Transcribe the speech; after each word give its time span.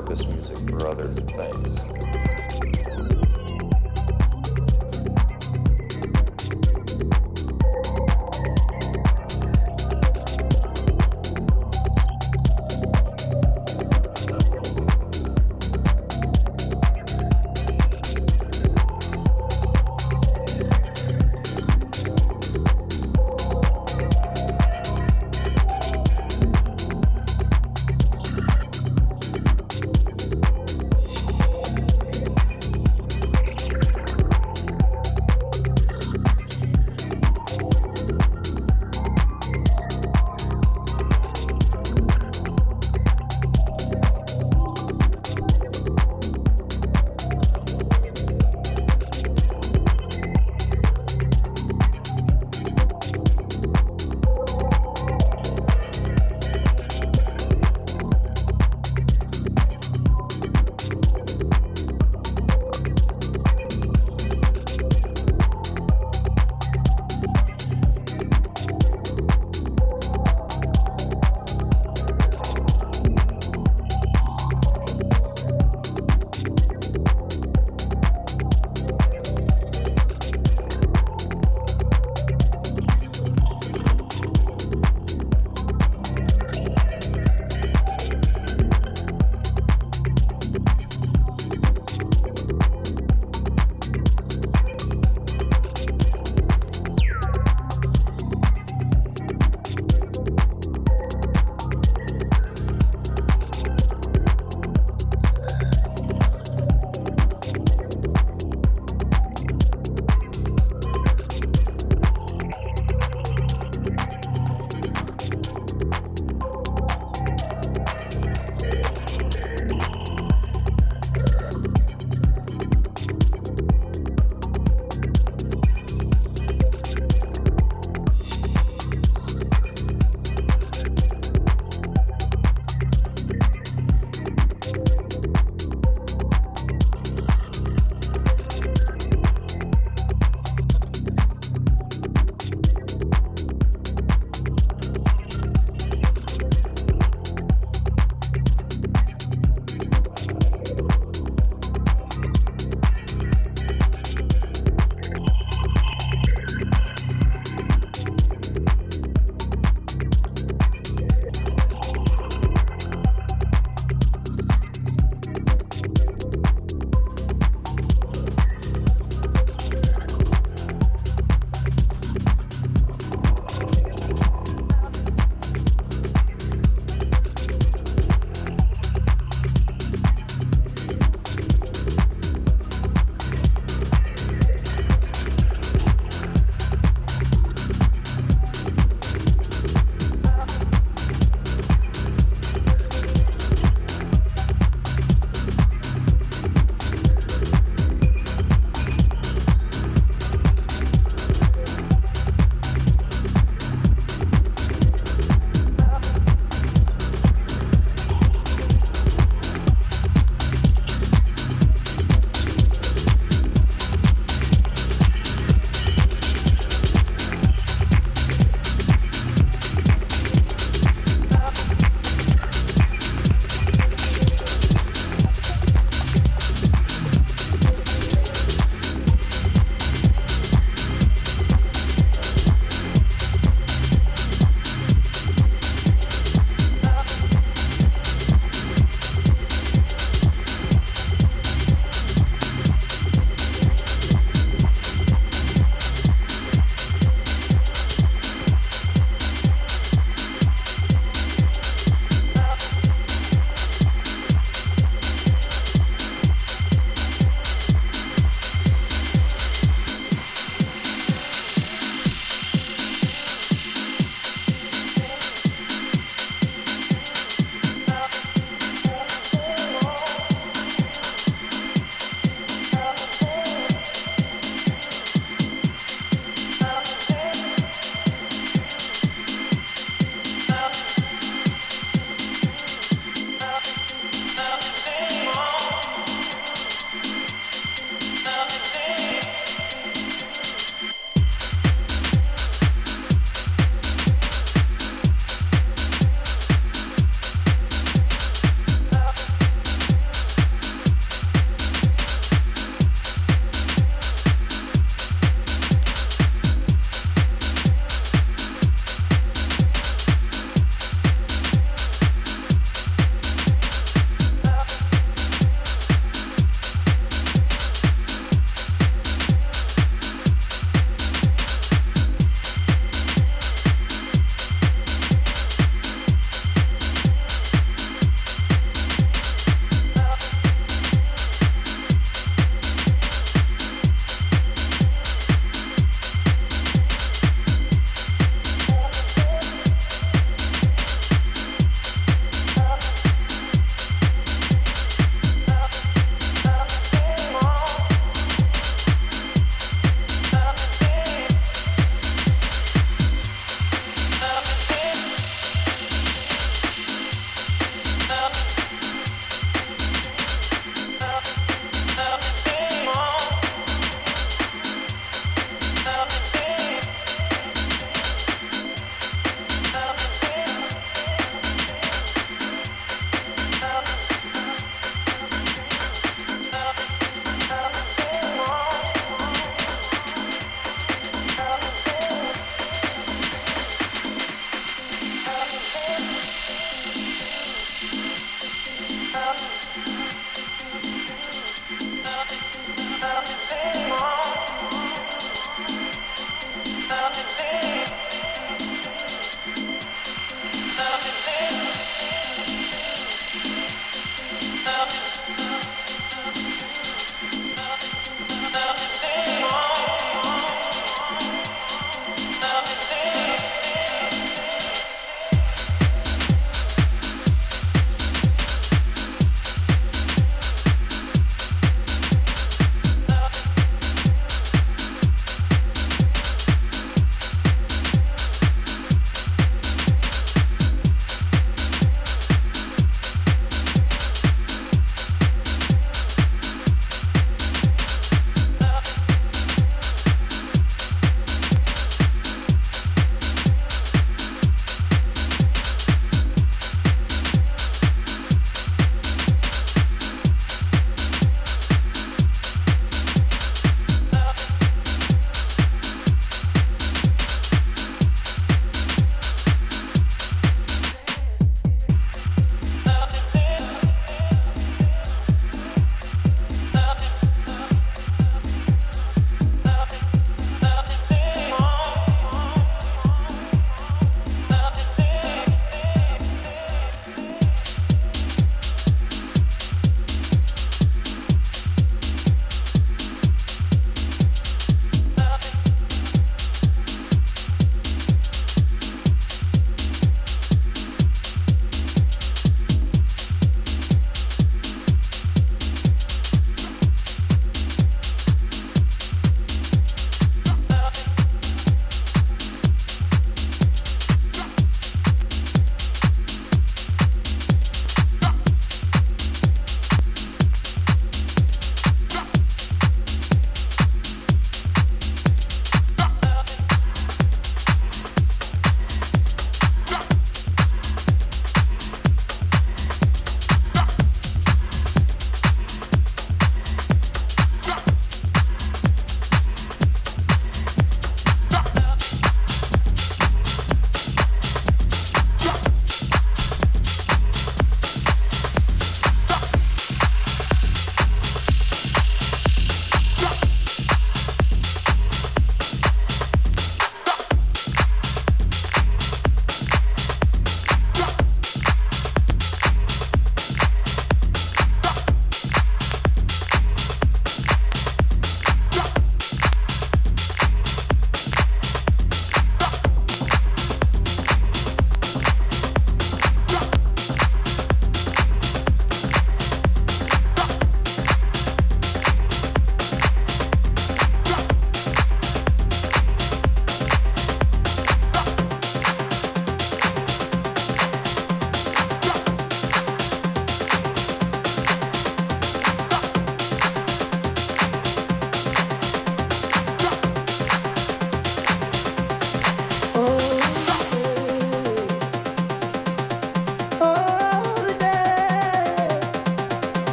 people 0.00 0.31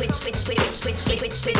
switch 0.00 0.14
switch 0.14 0.36
switch 0.36 0.60
switch 0.74 0.98
switch 0.98 1.32
switch 1.32 1.59